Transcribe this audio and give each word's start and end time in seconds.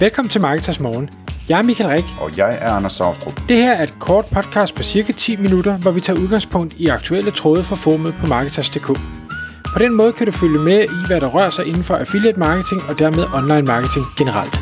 Velkommen 0.00 0.30
til 0.30 0.40
Marketers 0.40 0.80
Morgen. 0.80 1.10
Jeg 1.48 1.58
er 1.58 1.62
Michael 1.62 1.90
Rik. 1.90 2.04
Og 2.20 2.36
jeg 2.36 2.58
er 2.60 2.70
Anders 2.70 2.92
Saustrup. 2.92 3.40
Det 3.48 3.56
her 3.56 3.72
er 3.72 3.82
et 3.82 3.94
kort 4.00 4.24
podcast 4.34 4.74
på 4.74 4.82
cirka 4.82 5.12
10 5.12 5.36
minutter, 5.36 5.78
hvor 5.78 5.90
vi 5.90 6.00
tager 6.00 6.20
udgangspunkt 6.20 6.74
i 6.74 6.86
aktuelle 6.86 7.30
tråde 7.30 7.64
fra 7.64 7.76
formet 7.76 8.14
på 8.20 8.26
Marketers.dk. 8.26 8.86
På 9.74 9.78
den 9.78 9.94
måde 9.94 10.12
kan 10.12 10.26
du 10.26 10.32
følge 10.32 10.58
med 10.58 10.84
i, 10.84 11.06
hvad 11.06 11.20
der 11.20 11.26
rører 11.26 11.50
sig 11.50 11.66
inden 11.66 11.84
for 11.84 11.94
affiliate 11.96 12.38
marketing 12.38 12.80
og 12.88 12.98
dermed 12.98 13.24
online 13.34 13.66
marketing 13.66 14.04
generelt. 14.18 14.54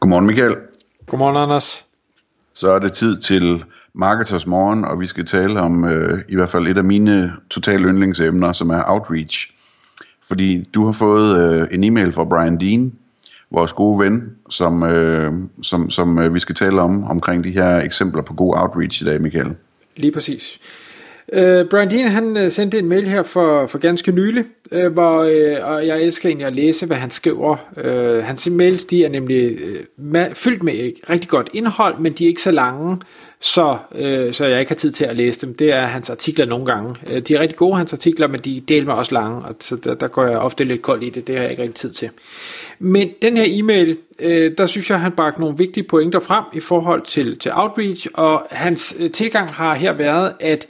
Godmorgen 0.00 0.26
Michael. 0.26 0.56
Godmorgen 1.06 1.36
Anders. 1.36 1.86
Så 2.54 2.70
er 2.70 2.78
det 2.78 2.92
tid 2.92 3.20
til 3.20 3.64
Marketers 3.94 4.46
Morgen, 4.46 4.84
og 4.84 5.00
vi 5.00 5.06
skal 5.06 5.26
tale 5.26 5.60
om 5.60 5.84
øh, 5.84 6.22
i 6.28 6.34
hvert 6.34 6.50
fald 6.50 6.66
et 6.66 6.78
af 6.78 6.84
mine 6.84 7.32
totale 7.50 7.88
yndlingsemner, 7.88 8.52
som 8.52 8.70
er 8.70 8.82
outreach. 8.86 9.50
Fordi 10.30 10.64
du 10.74 10.84
har 10.84 10.92
fået 10.92 11.40
øh, 11.40 11.68
en 11.70 11.84
e-mail 11.84 12.12
fra 12.12 12.24
Brian 12.24 12.60
Dean, 12.60 12.92
vores 13.50 13.72
gode 13.72 13.98
ven, 13.98 14.36
som, 14.50 14.82
øh, 14.82 15.32
som, 15.62 15.90
som 15.90 16.18
øh, 16.18 16.34
vi 16.34 16.38
skal 16.38 16.54
tale 16.54 16.80
om, 16.80 17.04
omkring 17.04 17.44
de 17.44 17.50
her 17.50 17.80
eksempler 17.80 18.22
på 18.22 18.34
god 18.34 18.54
outreach 18.56 19.02
i 19.02 19.04
dag, 19.04 19.20
Michael. 19.20 19.54
Lige 19.96 20.12
præcis. 20.12 20.60
Uh, 21.28 21.68
Brian 21.70 21.90
Dean 21.90 22.08
han 22.08 22.36
øh, 22.36 22.50
sendte 22.50 22.78
en 22.78 22.88
mail 22.88 23.08
her 23.08 23.22
for, 23.22 23.66
for 23.66 23.78
ganske 23.78 24.12
nylig, 24.12 24.44
øh, 24.72 24.92
hvor, 24.92 25.18
øh, 25.22 25.72
og 25.72 25.86
jeg 25.86 26.02
elsker 26.02 26.28
egentlig 26.28 26.46
at 26.46 26.54
læse, 26.54 26.86
hvad 26.86 26.96
han 26.96 27.10
skriver. 27.10 27.56
Øh, 27.76 28.24
hans 28.24 28.50
mails 28.50 28.84
de 28.84 29.04
er 29.04 29.08
nemlig 29.08 29.58
øh, 29.60 29.80
ma- 29.98 30.32
fyldt 30.34 30.62
med 30.62 30.92
rigtig 31.10 31.30
godt 31.30 31.50
indhold, 31.52 31.98
men 31.98 32.12
de 32.12 32.24
er 32.24 32.28
ikke 32.28 32.42
så 32.42 32.50
lange, 32.50 32.98
så, 33.40 33.76
øh, 33.94 34.32
så 34.32 34.44
jeg 34.44 34.60
ikke 34.60 34.70
har 34.70 34.76
tid 34.76 34.92
til 34.92 35.04
at 35.04 35.16
læse 35.16 35.46
dem. 35.46 35.54
Det 35.54 35.72
er 35.72 35.86
hans 35.86 36.10
artikler 36.10 36.46
nogle 36.46 36.66
gange. 36.66 36.94
Øh, 37.06 37.20
de 37.20 37.34
er 37.34 37.40
rigtig 37.40 37.58
gode, 37.58 37.76
hans 37.76 37.92
artikler, 37.92 38.28
men 38.28 38.40
de 38.40 38.60
deler 38.68 38.86
mig 38.86 38.94
også 38.94 39.14
lange, 39.14 39.44
og 39.44 39.54
så 39.60 39.76
der, 39.76 39.94
der 39.94 40.08
går 40.08 40.24
jeg 40.24 40.38
ofte 40.38 40.64
lidt 40.64 40.82
kold 40.82 41.02
i 41.02 41.10
det. 41.10 41.26
Det 41.26 41.34
har 41.34 41.42
jeg 41.42 41.50
ikke 41.50 41.62
rigtig 41.62 41.80
tid 41.80 41.90
til. 41.90 42.10
Men 42.78 43.10
den 43.22 43.36
her 43.36 43.44
e-mail, 43.46 43.96
øh, 44.18 44.52
der 44.58 44.66
synes 44.66 44.90
jeg, 44.90 45.00
han 45.00 45.12
bragte 45.12 45.40
nogle 45.40 45.58
vigtige 45.58 45.84
pointer 45.84 46.20
frem 46.20 46.44
i 46.52 46.60
forhold 46.60 47.02
til, 47.02 47.38
til 47.38 47.50
outreach, 47.54 48.06
og 48.14 48.46
hans 48.50 48.96
øh, 48.98 49.10
tilgang 49.10 49.48
har 49.48 49.74
her 49.74 49.92
været, 49.92 50.32
at 50.40 50.66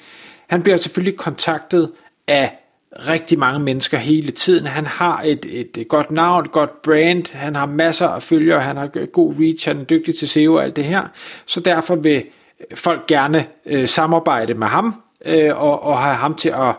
han 0.50 0.62
bliver 0.62 0.76
selvfølgelig 0.76 1.16
kontaktet 1.16 1.90
af 2.26 2.52
rigtig 2.92 3.38
mange 3.38 3.60
mennesker 3.60 3.98
hele 3.98 4.32
tiden. 4.32 4.66
Han 4.66 4.86
har 4.86 5.22
et, 5.24 5.46
et 5.76 5.88
godt 5.88 6.10
navn, 6.10 6.44
et 6.44 6.52
godt 6.52 6.82
brand, 6.82 7.24
han 7.32 7.54
har 7.54 7.66
masser 7.66 8.08
af 8.08 8.22
følgere, 8.22 8.60
han 8.60 8.76
har 8.76 9.06
god 9.06 9.34
reach, 9.40 9.68
han 9.68 9.80
er 9.80 9.84
dygtig 9.84 10.18
til 10.18 10.28
SEO 10.28 10.54
og 10.54 10.64
alt 10.64 10.76
det 10.76 10.84
her. 10.84 11.02
Så 11.46 11.60
derfor 11.60 11.96
vil 11.96 12.24
øh, 12.70 12.76
folk 12.76 13.06
gerne 13.06 13.46
øh, 13.66 13.88
samarbejde 13.88 14.54
med 14.54 14.66
ham 14.66 15.02
øh, 15.26 15.62
og, 15.62 15.82
og 15.82 15.98
have 15.98 16.16
ham 16.16 16.34
til 16.34 16.48
at, 16.48 16.74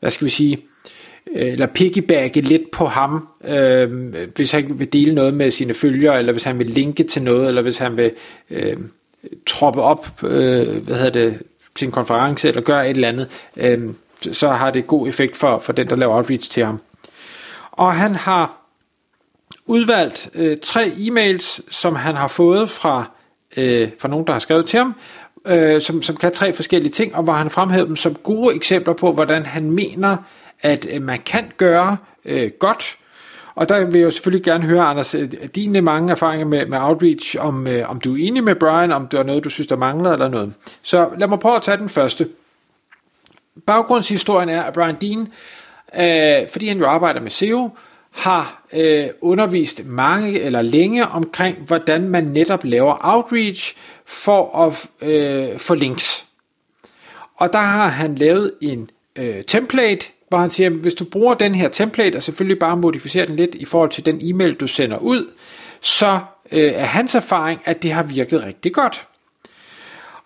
hvad 0.00 0.10
skal 0.10 0.24
vi 0.24 0.30
sige, 0.30 0.58
øh, 1.36 1.52
eller 1.52 1.66
piggybacke 1.66 2.40
lidt 2.40 2.70
på 2.70 2.86
ham, 2.86 3.28
øh, 3.44 4.14
hvis 4.36 4.52
han 4.52 4.78
vil 4.78 4.92
dele 4.92 5.14
noget 5.14 5.34
med 5.34 5.50
sine 5.50 5.74
følgere, 5.74 6.18
eller 6.18 6.32
hvis 6.32 6.44
han 6.44 6.58
vil 6.58 6.70
linke 6.70 7.02
til 7.02 7.22
noget, 7.22 7.48
eller 7.48 7.62
hvis 7.62 7.78
han 7.78 7.96
vil 7.96 8.10
øh, 8.50 8.76
troppe 9.46 9.82
op, 9.82 10.22
øh, 10.22 10.84
hvad 10.84 10.96
hedder 10.96 11.10
det, 11.10 11.42
til 11.76 11.86
en 11.86 11.92
konference 11.92 12.48
eller 12.48 12.60
gør 12.60 12.80
et 12.80 12.90
eller 12.90 13.08
andet, 13.08 13.28
øh, 13.56 13.94
så 14.32 14.48
har 14.48 14.70
det 14.70 14.86
god 14.86 15.08
effekt 15.08 15.36
for, 15.36 15.58
for 15.58 15.72
den, 15.72 15.90
der 15.90 15.96
laver 15.96 16.16
outreach 16.16 16.50
til 16.50 16.64
ham. 16.64 16.80
Og 17.72 17.92
han 17.92 18.14
har 18.14 18.60
udvalgt 19.66 20.30
øh, 20.34 20.56
tre 20.62 20.86
e-mails, 20.86 21.60
som 21.70 21.96
han 21.96 22.14
har 22.14 22.28
fået 22.28 22.70
fra, 22.70 23.10
øh, 23.56 23.88
fra 23.98 24.08
nogen, 24.08 24.26
der 24.26 24.32
har 24.32 24.40
skrevet 24.40 24.66
til 24.66 24.78
ham, 24.78 24.94
øh, 25.46 25.82
som, 25.82 26.02
som 26.02 26.16
kan 26.16 26.32
tre 26.32 26.52
forskellige 26.52 26.92
ting, 26.92 27.14
og 27.14 27.22
hvor 27.22 27.32
han 27.32 27.50
fremhæver 27.50 27.86
dem 27.86 27.96
som 27.96 28.14
gode 28.14 28.54
eksempler 28.54 28.94
på, 28.94 29.12
hvordan 29.12 29.46
han 29.46 29.70
mener, 29.70 30.16
at 30.62 30.86
øh, 30.90 31.02
man 31.02 31.18
kan 31.18 31.52
gøre 31.56 31.96
øh, 32.24 32.50
godt, 32.58 32.96
og 33.56 33.68
der 33.68 33.84
vil 33.84 34.00
jeg 34.00 34.12
selvfølgelig 34.12 34.44
gerne 34.44 34.64
høre, 34.64 34.82
Anders, 34.82 35.14
øh, 35.14 35.30
dine 35.54 35.80
mange 35.80 36.12
erfaringer 36.12 36.46
med, 36.46 36.66
med 36.66 36.78
outreach, 36.80 37.36
om, 37.38 37.66
øh, 37.66 37.90
om 37.90 38.00
du 38.00 38.14
er 38.14 38.18
enig 38.28 38.44
med 38.44 38.54
Brian, 38.54 38.92
om 38.92 39.08
der 39.08 39.18
er 39.18 39.22
noget, 39.22 39.44
du 39.44 39.50
synes, 39.50 39.68
der 39.68 39.76
mangler 39.76 40.12
eller 40.12 40.28
noget. 40.28 40.54
Så 40.82 41.08
lad 41.18 41.28
mig 41.28 41.38
prøve 41.38 41.56
at 41.56 41.62
tage 41.62 41.76
den 41.76 41.88
første. 41.88 42.28
Baggrundshistorien 43.66 44.48
er, 44.48 44.62
at 44.62 44.72
Brian 44.72 44.94
Dean, 44.94 45.28
øh, 46.42 46.48
fordi 46.48 46.68
han 46.68 46.78
jo 46.78 46.86
arbejder 46.86 47.20
med 47.20 47.30
SEO, 47.30 47.70
har 48.10 48.62
øh, 48.72 49.06
undervist 49.20 49.84
mange 49.84 50.40
eller 50.40 50.62
længe 50.62 51.06
omkring, 51.06 51.58
hvordan 51.58 52.08
man 52.08 52.24
netop 52.24 52.64
laver 52.64 52.96
outreach 53.00 53.76
for 54.06 54.58
at 54.66 54.88
øh, 55.08 55.58
få 55.58 55.74
links. 55.74 56.26
Og 57.36 57.52
der 57.52 57.58
har 57.58 57.88
han 57.88 58.14
lavet 58.14 58.52
en 58.60 58.90
øh, 59.16 59.44
template, 59.44 60.06
hvor 60.28 60.38
han 60.38 60.50
siger, 60.50 60.70
hvis 60.70 60.94
du 60.94 61.04
bruger 61.04 61.34
den 61.34 61.54
her 61.54 61.68
template, 61.68 62.16
og 62.16 62.22
selvfølgelig 62.22 62.58
bare 62.58 62.76
modificerer 62.76 63.26
den 63.26 63.36
lidt 63.36 63.54
i 63.54 63.64
forhold 63.64 63.90
til 63.90 64.04
den 64.04 64.18
e-mail, 64.22 64.54
du 64.54 64.66
sender 64.66 64.98
ud, 64.98 65.30
så 65.80 66.18
øh, 66.52 66.72
er 66.72 66.84
hans 66.84 67.14
erfaring, 67.14 67.60
at 67.64 67.82
det 67.82 67.92
har 67.92 68.02
virket 68.02 68.44
rigtig 68.44 68.72
godt. 68.72 69.06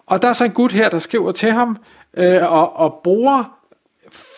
Og 0.06 0.22
der 0.22 0.28
er 0.28 0.32
så 0.32 0.44
en 0.44 0.50
gut 0.50 0.72
her, 0.72 0.88
der 0.88 0.98
skriver 0.98 1.32
til 1.32 1.50
ham, 1.50 1.78
øh, 2.16 2.52
og, 2.52 2.76
og 2.76 3.00
bruger 3.04 3.58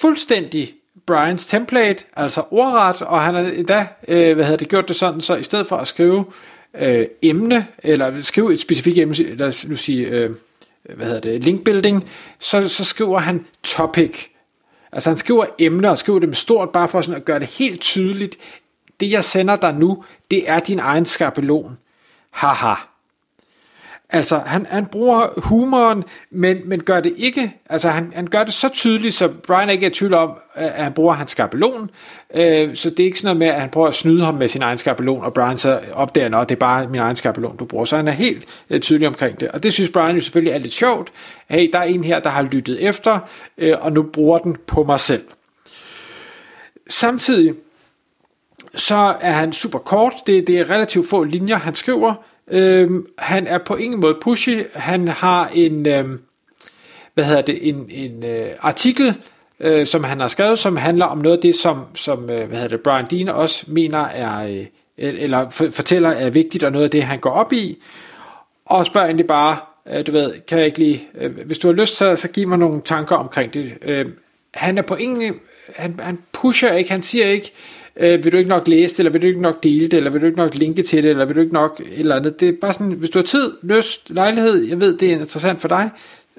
fuldstændig 0.01 0.75
Brians 1.07 1.47
template, 1.47 2.05
altså 2.17 2.43
ordret, 2.51 3.03
og 3.03 3.21
han 3.21 3.35
har 3.35 3.43
endda 3.43 3.87
øh, 4.09 4.35
hvad 4.35 4.45
hedder 4.45 4.59
det, 4.59 4.69
gjort 4.69 4.89
det 4.89 4.97
sådan, 4.97 5.21
så 5.21 5.37
i 5.37 5.43
stedet 5.43 5.67
for 5.67 5.77
at 5.77 5.89
skrive 5.89 6.25
øh, 6.79 7.07
emne, 7.23 7.67
eller 7.79 8.21
skrive 8.21 8.53
et 8.53 8.61
specifikt 8.61 8.99
emne, 8.99 9.15
lad 9.15 9.49
os 9.49 9.67
nu 9.69 9.77
sige, 9.77 10.07
øh, 10.07 10.31
hvad 10.95 11.07
hedder 11.07 11.21
det, 11.21 11.45
linkbuilding, 11.45 12.11
så, 12.39 12.69
så 12.69 12.85
skriver 12.85 13.19
han 13.19 13.47
topic, 13.63 14.32
Altså 14.93 15.11
han 15.11 15.17
skriver 15.17 15.47
emner 15.59 15.91
og 15.91 15.99
skriver 15.99 16.19
dem 16.19 16.35
stort, 16.35 16.71
bare 16.71 16.89
for 16.89 17.03
sådan 17.03 17.21
at 17.21 17.25
gøre 17.25 17.39
det 17.39 17.49
helt 17.49 17.81
tydeligt. 17.81 18.37
Det 19.01 19.11
jeg 19.11 19.25
sender 19.25 19.57
dig 19.57 19.75
nu, 19.75 20.05
det 20.31 20.51
er 20.51 20.61
din 20.61 20.79
egen 20.79 21.05
skabelon. 21.05 21.79
Haha. 22.31 22.75
Altså, 24.15 24.39
han, 24.39 24.67
han 24.71 24.87
bruger 24.87 25.27
humoren, 25.37 26.05
men, 26.31 26.57
men 26.65 26.83
gør 26.83 27.01
det 27.01 27.15
ikke, 27.17 27.53
altså 27.71 27.89
han, 27.89 28.13
han 28.15 28.27
gør 28.27 28.45
det 28.45 28.55
så 28.55 28.69
tydeligt, 28.69 29.15
så 29.15 29.29
Brian 29.29 29.71
ikke 29.71 29.87
er 29.87 29.91
i 29.91 29.93
tvivl 29.93 30.15
om, 30.15 30.33
at 30.55 30.71
han 30.71 30.93
bruger 30.93 31.15
hans 31.15 31.31
skabelon, 31.31 31.91
øh, 32.35 32.77
så 32.77 32.91
det 32.91 33.01
er 33.01 33.05
ikke 33.05 33.19
sådan 33.19 33.27
noget 33.27 33.39
med, 33.39 33.47
at 33.47 33.61
han 33.61 33.71
prøver 33.71 33.89
at 33.89 33.95
snyde 33.95 34.25
ham 34.25 34.35
med 34.35 34.49
sin 34.49 34.63
egen 34.63 34.79
skabelon, 34.79 35.25
og 35.25 35.35
Brian 35.35 35.59
så 35.59 35.81
opdager, 35.93 36.37
at 36.37 36.49
det 36.49 36.55
er 36.55 36.59
bare 36.59 36.89
min 36.89 37.01
egen 37.01 37.17
skabelon, 37.17 37.57
du 37.57 37.65
bruger, 37.65 37.85
så 37.85 37.97
han 37.97 38.09
er 38.09 38.13
helt 38.13 38.45
øh, 38.71 38.81
tydelig 38.81 39.09
omkring 39.09 39.41
det, 39.41 39.49
og 39.49 39.63
det 39.63 39.73
synes 39.73 39.91
Brian 39.91 40.15
jo 40.15 40.21
selvfølgelig 40.21 40.55
er 40.55 40.59
lidt 40.59 40.73
sjovt, 40.73 41.13
hey, 41.49 41.71
der 41.73 41.79
er 41.79 41.83
en 41.85 42.05
her, 42.05 42.21
der 42.21 42.31
har 42.31 42.43
lyttet 42.43 42.89
efter, 42.89 43.19
øh, 43.59 43.75
og 43.81 43.93
nu 43.93 44.03
bruger 44.03 44.39
den 44.39 44.57
på 44.67 44.83
mig 44.83 45.01
selv. 45.01 45.25
Samtidig, 46.89 47.55
så 48.75 49.15
er 49.21 49.33
han 49.33 49.53
super 49.53 49.79
kort, 49.79 50.15
det, 50.27 50.47
det 50.47 50.61
er 50.61 50.71
relativt 50.71 51.09
få 51.09 51.25
linjer, 51.25 51.57
han 51.57 51.75
skriver, 51.75 52.15
Øhm, 52.51 53.07
han 53.19 53.47
er 53.47 53.59
på 53.59 53.77
ingen 53.77 54.01
måde 54.01 54.17
pushy. 54.23 54.59
Han 54.75 55.09
har 55.09 55.51
en, 55.55 55.87
øhm, 55.87 56.21
hvad 57.15 57.25
hedder 57.25 57.43
det, 57.43 57.69
en, 57.69 57.87
en 57.91 58.25
øh, 58.25 58.49
artikel, 58.61 59.15
øh, 59.61 59.87
som 59.87 60.05
han 60.05 60.21
har 60.21 60.29
skrevet, 60.29 60.59
som 60.59 60.77
handler 60.77 61.07
om 61.07 61.19
noget 61.19 61.37
af 61.37 61.43
det, 61.43 61.57
som, 61.57 61.85
som 61.95 62.31
øh, 62.31 62.49
hvad 62.49 62.59
hedder 62.59 62.69
det, 62.69 62.81
Brian 62.81 63.07
Dean 63.11 63.29
også 63.29 63.65
mener 63.67 63.99
er, 63.99 64.47
øh, 64.47 64.67
eller 64.97 65.51
for, 65.51 65.71
fortæller 65.71 66.11
er 66.11 66.31
vigtigt, 66.31 66.65
og 66.65 66.73
noget 66.73 66.85
af 66.85 66.91
det, 66.91 67.03
han 67.03 67.19
går 67.19 67.31
op 67.31 67.53
i. 67.53 67.79
Og 68.67 68.87
spørger 68.87 69.07
egentlig 69.07 69.27
bare, 69.27 69.57
øh, 69.89 70.07
du 70.07 70.13
ved, 70.13 70.35
kan 70.49 70.59
jeg 70.59 70.67
ikke 70.67 70.79
lige, 70.79 71.09
øh, 71.15 71.39
hvis 71.47 71.59
du 71.59 71.69
har 71.69 71.75
lyst, 71.75 71.97
så, 71.97 72.17
så 72.17 72.29
giv 72.29 72.49
mig 72.49 72.59
nogle 72.59 72.83
tanker 72.83 73.17
omkring 73.17 73.55
det. 73.55 73.73
Øh, 73.83 74.07
han 74.55 74.79
er 74.79 74.83
på 74.83 74.95
ingen, 74.95 75.35
han, 75.77 76.01
han 76.03 76.19
pusher 76.33 76.73
ikke, 76.73 76.91
han 76.91 77.03
siger 77.03 77.27
ikke, 77.27 77.47
øh, 77.47 77.82
øh, 77.97 78.25
vil 78.25 78.33
du 78.33 78.37
ikke 78.37 78.51
nok 78.51 78.69
læse 78.69 78.93
det, 78.93 78.99
eller 78.99 79.13
vil 79.13 79.23
du 79.23 79.27
ikke 79.27 79.43
nok 79.43 79.63
dele 79.63 79.89
det, 79.89 79.97
eller 79.97 80.11
vil 80.11 80.21
du 80.21 80.27
ikke 80.27 80.39
nok 80.39 80.55
linke 80.55 80.83
til 80.83 81.03
det, 81.03 81.11
eller 81.11 81.25
vil 81.25 81.37
du 81.37 81.41
ikke 81.41 81.55
nok 81.55 81.81
et 81.81 81.99
eller 81.99 82.17
andet. 82.17 82.41
Det 82.41 82.49
er 82.49 82.53
bare 82.61 82.73
sådan, 82.73 82.93
hvis 82.93 83.11
du 83.11 83.19
har 83.19 83.25
tid, 83.25 83.53
lyst, 83.63 84.11
lejlighed, 84.11 84.69
jeg 84.69 84.81
ved, 84.81 84.99
det 84.99 85.09
er 85.09 85.13
interessant 85.13 85.61
for 85.61 85.69
dig, 85.69 85.91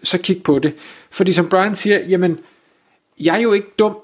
så 0.03 0.17
kig 0.17 0.43
på 0.43 0.59
det. 0.59 0.73
Fordi 1.11 1.31
som 1.31 1.49
Brian 1.49 1.75
siger, 1.75 1.99
jamen, 1.99 2.39
jeg 3.19 3.37
er 3.37 3.41
jo 3.41 3.53
ikke 3.53 3.67
dum. 3.79 3.97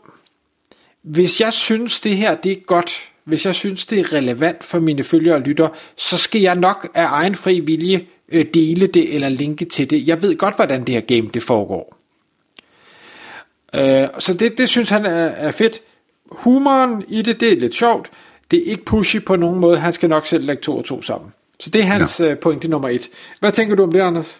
Hvis 1.01 1.41
jeg 1.41 1.53
synes, 1.53 1.99
det 1.99 2.17
her 2.17 2.35
det 2.35 2.51
er 2.51 2.61
godt, 2.65 3.09
hvis 3.23 3.45
jeg 3.45 3.55
synes, 3.55 3.85
det 3.85 3.99
er 3.99 4.13
relevant 4.13 4.63
for 4.63 4.79
mine 4.79 5.03
følgere 5.03 5.35
og 5.35 5.41
lytter, 5.41 5.69
så 5.95 6.17
skal 6.17 6.41
jeg 6.41 6.55
nok 6.55 6.87
af 6.93 7.05
egen 7.09 7.35
fri 7.35 7.59
vilje 7.59 8.05
øh, 8.31 8.45
dele 8.53 8.87
det 8.87 9.15
eller 9.15 9.29
linke 9.29 9.65
til 9.65 9.89
det. 9.89 10.07
Jeg 10.07 10.21
ved 10.21 10.37
godt, 10.37 10.55
hvordan 10.55 10.83
det 10.83 10.93
her 10.93 11.01
game 11.01 11.29
det 11.33 11.43
foregår. 11.43 11.97
Øh, 13.75 14.07
så 14.19 14.33
det, 14.33 14.57
det 14.57 14.69
synes 14.69 14.89
han 14.89 15.05
er, 15.05 15.25
er 15.25 15.51
fedt 15.51 15.81
humoren 16.31 17.03
i 17.07 17.21
det, 17.21 17.39
det 17.39 17.53
er 17.53 17.59
lidt 17.59 17.75
sjovt. 17.75 18.09
Det 18.51 18.59
er 18.59 18.71
ikke 18.71 18.85
pushy 18.85 19.25
på 19.25 19.35
nogen 19.35 19.59
måde. 19.59 19.77
Han 19.77 19.93
skal 19.93 20.09
nok 20.09 20.25
selv 20.25 20.45
lægge 20.45 20.61
to 20.61 20.77
og 20.77 20.85
to 20.85 21.01
sammen. 21.01 21.31
Så 21.59 21.69
det 21.69 21.81
er 21.81 21.85
hans 21.85 22.19
ja. 22.19 22.31
Øh, 22.31 22.37
pointe 22.37 22.67
nummer 22.67 22.89
et. 22.89 23.09
Hvad 23.39 23.51
tænker 23.51 23.75
du 23.75 23.83
om 23.83 23.91
det, 23.91 23.99
Anders? 23.99 24.39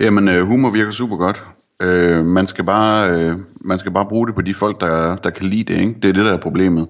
Jamen, 0.00 0.28
øh, 0.28 0.46
humor 0.46 0.70
virker 0.70 0.90
super 0.90 1.16
godt. 1.16 1.44
Øh, 1.82 2.24
man, 2.24 2.46
skal 2.46 2.64
bare, 2.64 3.10
øh, 3.10 3.36
man 3.60 3.78
skal 3.78 3.92
bare 3.92 4.06
bruge 4.06 4.26
det 4.26 4.34
på 4.34 4.42
de 4.42 4.54
folk, 4.54 4.80
der, 4.80 5.16
der 5.16 5.30
kan 5.30 5.46
lide 5.46 5.74
det. 5.74 5.80
Ikke? 5.80 5.94
Det 6.02 6.08
er 6.08 6.12
det, 6.12 6.24
der 6.24 6.32
er 6.32 6.40
problemet. 6.40 6.88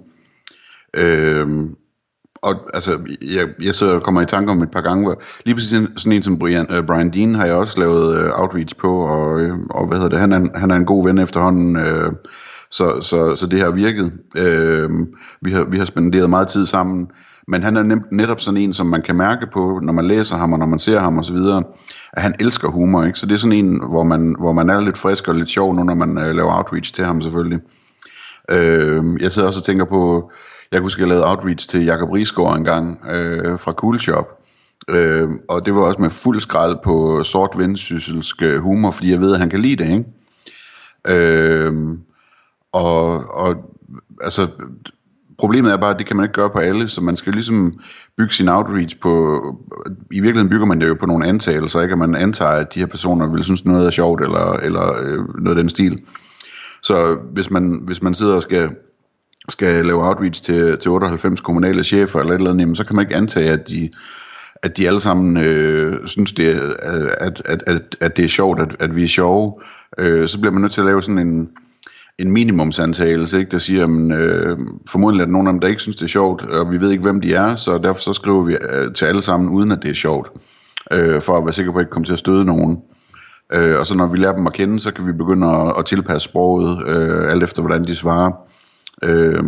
Øh, 0.95 1.49
og 2.43 2.55
altså, 2.75 2.99
jeg, 3.23 3.49
jeg 3.63 3.75
så 3.75 3.99
kommer 3.99 4.23
i 4.23 4.27
tanke 4.27 4.53
om 4.53 4.63
et 4.63 4.71
par 4.71 4.81
gange, 4.81 5.05
hvor 5.05 5.23
lige 5.45 5.55
præcis 5.55 5.71
sådan 5.97 6.13
en 6.13 6.23
som 6.23 6.39
Brian, 6.39 6.79
uh, 6.79 6.87
Brian 6.87 7.11
Dean 7.11 7.35
har 7.35 7.47
jeg 7.47 7.55
også 7.55 7.81
lavet 7.81 8.25
uh, 8.25 8.41
outreach 8.41 8.77
på, 8.77 9.01
og, 9.01 9.33
uh, 9.33 9.59
og 9.71 9.87
hvad 9.87 9.99
hedder 9.99 10.11
det, 10.11 10.19
han 10.19 10.33
er, 10.33 10.59
han 10.59 10.71
er 10.71 10.77
en 10.77 10.87
god 10.87 11.05
ven 11.05 11.19
efterhånden, 11.19 11.77
uh, 11.77 12.13
så, 12.71 13.01
så, 13.01 13.37
så 13.37 13.47
det 13.47 13.61
har 13.61 13.71
virket. 13.71 14.13
Øh, 14.37 14.91
vi, 15.41 15.53
har, 15.53 15.65
vi 15.65 15.79
har 15.79 15.85
spenderet 15.85 16.31
meget 16.31 16.49
tid 16.49 16.67
sammen, 16.67 17.11
men 17.49 17.63
han 17.63 17.77
er 17.77 17.83
nem, 17.83 18.03
netop 18.13 18.41
sådan 18.41 18.61
en, 18.61 18.73
som 18.73 18.87
man 18.87 19.03
kan 19.03 19.17
mærke 19.17 19.47
på, 19.53 19.81
når 19.83 19.93
man 19.93 20.05
læser 20.05 20.37
ham, 20.37 20.53
og 20.53 20.59
når 20.59 20.67
man 20.67 20.79
ser 20.79 21.01
ham 21.01 21.19
osv., 21.19 21.37
at 22.13 22.23
han 22.23 22.35
elsker 22.41 22.69
humor, 22.69 23.05
ikke? 23.05 23.19
Så 23.19 23.27
det 23.27 23.33
er 23.35 23.39
sådan 23.39 23.59
en, 23.59 23.83
hvor 23.89 24.03
man, 24.03 24.37
hvor 24.39 24.53
man 24.53 24.71
er 24.71 24.81
lidt 24.81 24.99
frisk 24.99 25.29
og 25.29 25.35
lidt 25.35 25.49
sjov 25.49 25.75
nu, 25.75 25.83
når 25.83 25.95
man 25.95 26.19
øh, 26.19 26.35
laver 26.35 26.57
outreach 26.57 26.95
til 26.95 27.05
ham 27.05 27.23
selvfølgelig. 27.23 27.61
Øh, 28.51 29.05
jeg 29.21 29.33
sidder 29.33 29.49
også 29.49 29.61
og 29.61 29.65
tænker 29.65 29.85
på, 29.85 30.31
jeg 30.73 30.79
kunne 30.79 30.85
huske, 30.85 31.01
jeg 31.01 31.09
lavede 31.09 31.31
outreach 31.31 31.69
til 31.69 31.85
Jakob 31.85 32.11
Riesgaard 32.11 32.59
en 32.59 32.65
gang 32.65 33.01
øh, 33.11 33.59
fra 33.59 33.73
Cool 33.73 33.99
Shop, 33.99 34.27
øh, 34.89 35.29
og 35.49 35.67
det 35.67 35.75
var 35.75 35.81
også 35.81 36.03
med 36.03 36.11
fuld 36.11 36.41
skrald 36.41 36.77
på 36.85 37.23
sort 37.23 37.59
vendsysselsk 37.59 38.43
øh, 38.43 38.61
humor, 38.61 38.91
fordi 38.91 39.11
jeg 39.11 39.21
ved, 39.21 39.33
at 39.33 39.39
han 39.39 39.51
kan 39.51 39.61
lide 39.61 39.85
det, 39.85 39.93
ikke? 39.93 40.05
Øh, 41.09 41.73
og, 42.73 43.25
og 43.35 43.57
altså, 44.23 44.49
problemet 45.39 45.73
er 45.73 45.77
bare, 45.77 45.91
at 45.91 45.99
det 45.99 46.07
kan 46.07 46.17
man 46.17 46.25
ikke 46.25 46.33
gøre 46.33 46.51
på 46.51 46.59
alle, 46.59 46.89
så 46.89 47.01
man 47.01 47.17
skal 47.17 47.33
ligesom 47.33 47.73
bygge 48.17 48.35
sin 48.35 48.49
outreach 48.49 48.97
på, 48.99 49.41
i 50.11 50.21
virkeligheden 50.21 50.51
bygger 50.51 50.67
man 50.67 50.81
det 50.81 50.89
jo 50.89 50.97
på 51.01 51.07
nogle 51.07 51.27
antagelser, 51.27 51.81
ikke? 51.81 51.93
at 51.93 51.99
man 51.99 52.15
antager, 52.15 52.51
at 52.51 52.75
de 52.75 52.81
her 52.81 52.87
personer 52.87 53.33
vil 53.33 53.45
synes 53.45 53.65
noget 53.65 53.87
er 53.87 53.91
sjovt, 53.91 54.21
eller, 54.21 54.53
eller 54.53 54.93
øh, 55.03 55.19
noget 55.39 55.57
af 55.57 55.63
den 55.63 55.69
stil. 55.69 56.01
Så 56.83 57.19
hvis 57.33 57.51
man, 57.51 57.83
hvis 57.87 58.03
man 58.03 58.15
sidder 58.15 58.35
og 58.35 58.43
skal, 58.43 58.71
skal 59.49 59.87
lave 59.87 60.07
outreach 60.07 60.43
til, 60.43 60.79
til 60.79 60.91
98 60.91 61.41
kommunale 61.41 61.85
chefer 61.85 62.21
eller 62.21 62.33
et 62.33 62.39
eller 62.39 62.51
andet, 62.51 62.77
så 62.77 62.85
kan 62.85 62.97
man 62.97 63.05
ikke 63.05 63.17
antage, 63.17 63.51
at 63.51 63.69
de, 63.69 63.91
at 64.63 64.77
de 64.77 64.87
alle 64.87 65.01
sammen 65.01 65.37
øh, 65.37 66.07
synes, 66.07 66.33
det 66.33 66.51
er, 66.51 66.75
at, 67.19 67.43
at, 67.45 67.63
at, 67.67 67.97
at 68.01 68.17
det 68.17 68.25
er 68.25 68.29
sjovt, 68.29 68.61
at, 68.61 68.77
at 68.79 68.97
vi 68.97 69.05
er 69.05 69.09
sjove. 69.09 69.61
Øh, 69.99 70.29
så 70.29 70.41
bliver 70.41 70.53
man 70.53 70.63
nødt 70.63 70.73
til 70.73 70.81
at 70.81 70.87
lave 70.87 71.03
sådan 71.03 71.19
en, 71.19 71.51
en 72.21 72.33
minimumsantagelse, 72.33 73.39
ikke, 73.39 73.51
der 73.51 73.59
siger, 73.59 73.85
at 73.85 74.19
øh, 74.19 74.59
formodentlig 74.89 75.23
er 75.23 75.27
der 75.27 75.33
nogen 75.33 75.47
af 75.47 75.53
dem, 75.53 75.61
der 75.61 75.69
ikke 75.69 75.83
synes, 75.83 75.97
det 75.97 76.03
er 76.05 76.09
sjovt, 76.09 76.43
og 76.43 76.73
vi 76.73 76.81
ved 76.81 76.91
ikke, 76.91 77.03
hvem 77.03 77.21
de 77.21 77.35
er, 77.35 77.57
så 77.57 77.79
derfor 77.79 78.01
så 78.01 78.13
skriver 78.13 78.43
vi 78.43 78.57
øh, 78.71 78.93
til 78.95 79.05
alle 79.05 79.23
sammen, 79.23 79.49
uden 79.49 79.73
at 79.73 79.83
det 79.83 79.91
er 79.91 79.95
sjovt, 79.95 80.31
øh, 80.93 81.23
for 81.23 81.39
at 81.39 81.45
være 81.45 81.53
sikker 81.53 81.73
på, 81.73 81.79
at 81.79 81.83
ikke 81.83 81.91
komme 81.91 82.07
til 82.07 82.13
at 82.13 82.19
støde 82.19 82.45
nogen. 82.45 82.79
Øh, 83.53 83.79
og 83.79 83.87
så 83.87 83.97
når 83.97 84.07
vi 84.07 84.19
lærer 84.19 84.37
dem 84.37 84.47
at 84.47 84.53
kende, 84.53 84.81
så 84.81 84.91
kan 84.91 85.07
vi 85.07 85.13
begynde 85.13 85.47
at, 85.47 85.75
at 85.79 85.85
tilpasse 85.85 86.29
sproget, 86.29 86.89
øh, 86.89 87.31
alt 87.31 87.43
efter 87.43 87.63
hvordan 87.63 87.85
de 87.85 87.95
svarer. 87.95 88.33
Øh, 89.03 89.43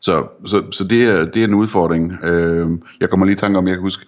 så 0.00 0.26
så, 0.46 0.62
så 0.70 0.84
det, 0.84 1.04
er, 1.04 1.24
det 1.24 1.40
er 1.40 1.44
en 1.44 1.54
udfordring. 1.54 2.24
Øh, 2.24 2.68
jeg 3.00 3.10
kommer 3.10 3.26
lige 3.26 3.34
i 3.34 3.36
tanke 3.36 3.58
om, 3.58 3.68
jeg 3.68 3.76
kan 3.76 3.82
huske, 3.82 4.06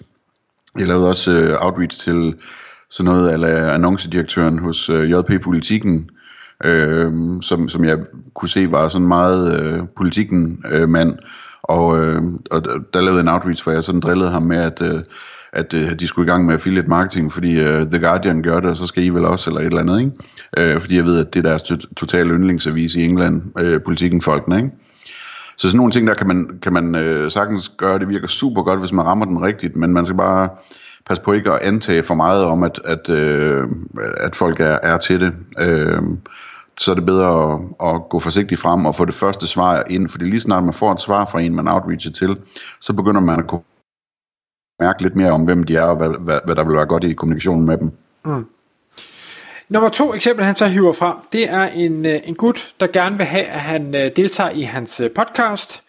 jeg 0.79 0.87
lavede 0.87 1.09
også 1.09 1.33
øh, 1.33 1.57
outreach 1.61 1.99
til 1.99 2.35
sådan 2.91 3.13
noget 3.13 3.45
af 3.45 3.75
annoncedirektøren 3.75 4.59
hos 4.59 4.91
øh, 4.91 5.11
JP 5.11 5.43
Politikken, 5.43 6.11
øh, 6.65 7.11
som, 7.43 7.69
som 7.69 7.85
jeg 7.85 7.99
kunne 8.35 8.49
se 8.49 8.71
var 8.71 8.89
sådan 8.89 9.09
meget 9.09 9.61
øh, 9.61 9.83
politikken 9.97 10.65
øh, 10.71 10.89
mand, 10.89 11.19
og, 11.63 11.99
øh, 11.99 12.23
og 12.51 12.63
der 12.95 13.01
lavede 13.01 13.21
en 13.21 13.29
outreach, 13.29 13.65
hvor 13.65 13.73
jeg 13.73 13.85
sådan 13.85 14.01
drillede 14.01 14.31
ham 14.31 14.43
med, 14.43 14.57
at, 14.57 14.83
øh, 14.83 15.03
at 15.53 15.75
øh, 15.75 15.99
de 15.99 16.07
skulle 16.07 16.27
i 16.27 16.31
gang 16.31 16.47
med 16.47 16.55
affiliate 16.55 16.89
marketing, 16.89 17.33
fordi 17.33 17.61
øh, 17.61 17.87
The 17.91 17.99
Guardian 17.99 18.43
gør 18.43 18.61
det, 18.61 18.71
og 18.71 18.77
så 18.77 18.87
skal 18.87 19.05
I 19.05 19.09
vel 19.09 19.25
også, 19.25 19.51
eller 19.51 19.61
et 19.61 19.67
eller 19.67 19.81
andet, 19.81 20.01
ikke? 20.01 20.13
Øh, 20.57 20.81
fordi 20.81 20.97
jeg 20.97 21.05
ved, 21.05 21.19
at 21.19 21.35
det 21.35 21.39
er 21.39 21.49
deres 21.49 21.63
totale 21.97 22.31
yndlingsavis 22.31 22.95
i 22.95 23.05
England, 23.05 23.59
øh, 23.59 23.81
politikken 23.83 24.23
folkene, 24.23 24.57
ikke? 24.57 24.71
Så 25.57 25.69
sådan 25.69 25.77
nogle 25.77 25.93
ting, 25.93 26.07
der 26.07 26.15
kan 26.15 26.27
man, 26.27 26.59
kan 26.63 26.73
man 26.73 26.95
øh, 26.95 27.31
sagtens 27.31 27.69
gøre, 27.69 27.99
det 27.99 28.09
virker 28.09 28.27
super 28.27 28.63
godt, 28.63 28.81
hvis 28.81 28.93
man 28.93 29.07
rammer 29.07 29.27
den 29.27 29.43
rigtigt, 29.43 29.77
men 29.77 29.93
man 29.93 30.07
skal 30.07 30.17
bare 30.17 30.49
passe 31.09 31.23
på 31.23 31.33
ikke 31.33 31.53
at 31.53 31.61
antage 31.61 32.03
for 32.03 32.15
meget 32.15 32.45
om, 32.45 32.63
at, 32.63 32.81
at, 32.85 33.11
øh, 33.11 33.67
at 34.17 34.37
folk 34.37 34.61
er, 34.61 34.79
er 34.83 34.99
til 34.99 35.21
det. 35.21 35.35
Øh, 35.59 36.03
så 36.79 36.91
er 36.91 36.95
det 36.95 37.07
bedre 37.07 37.55
at, 37.55 37.61
at 37.89 38.09
gå 38.11 38.21
forsigtigt 38.21 38.61
frem 38.61 38.87
og 38.87 38.97
få 38.97 39.05
det 39.05 39.15
første 39.15 39.47
svar 39.47 39.85
ind, 39.91 40.09
fordi 40.09 40.25
lige 40.25 40.41
snart 40.41 40.65
man 40.65 40.75
får 40.75 40.93
et 40.93 41.01
svar 41.01 41.25
fra 41.27 41.41
en, 41.41 41.55
man 41.55 41.69
outreacher 41.69 42.13
til, 42.13 42.37
så 42.81 42.93
begynder 42.93 43.21
man 43.21 43.39
at 43.39 43.47
kunne 43.47 43.63
mærke 44.81 45.03
lidt 45.03 45.17
mere 45.17 45.31
om, 45.31 45.45
hvem 45.45 45.65
de 45.65 45.77
er, 45.77 45.83
og 45.83 45.97
hvad, 45.97 46.09
hvad, 46.09 46.41
hvad 46.45 46.57
der 46.57 46.65
vil 46.65 46.77
være 46.77 46.87
godt 46.87 47.05
i 47.05 47.13
kommunikationen 47.13 47.67
med 47.67 47.79
dem. 47.79 47.93
Mm. 48.25 48.47
Nummer 49.69 49.89
to 49.89 50.15
eksempel, 50.15 50.45
han 50.45 50.57
så 50.57 50.67
hiver 50.67 50.93
frem, 50.93 51.17
det 51.33 51.51
er 51.51 51.63
en, 51.63 52.07
øh, 52.07 52.21
en 52.25 52.35
gut, 52.35 52.75
der 52.81 52.87
gerne 52.87 53.17
vil 53.17 53.27
have, 53.27 53.45
at 53.45 53.61
han 53.61 53.95
øh, 53.95 54.11
deltager 54.17 54.51
i 54.51 54.63
hans 54.63 55.01
øh, 55.01 55.11
podcast. 55.11 55.83